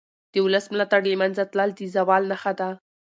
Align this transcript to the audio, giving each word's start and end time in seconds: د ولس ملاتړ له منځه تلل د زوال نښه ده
د 0.31 0.33
ولس 0.45 0.65
ملاتړ 0.73 1.01
له 1.11 1.17
منځه 1.21 1.43
تلل 1.51 1.69
د 1.77 1.81
زوال 1.95 2.23
نښه 2.31 2.53
ده 2.59 2.69